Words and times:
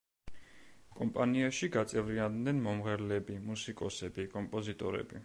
კომპანიაში 0.99 1.69
გაწევრიანდნენ 1.75 2.63
მომღერლები, 2.69 3.39
მუსიკოსები, 3.53 4.27
კომპოზიტორები. 4.37 5.17